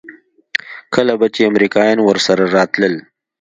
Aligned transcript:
کله 0.93 1.13
به 1.19 1.27
چې 1.33 1.41
امريکايان 1.51 1.99
ورسره 2.01 2.43
راتلل. 2.57 2.93